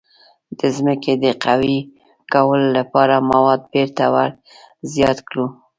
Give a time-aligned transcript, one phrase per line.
[0.59, 1.77] د ځمکې د قوي
[2.33, 4.29] کولو لپاره مواد بیرته ور
[4.93, 5.45] زیات کړو.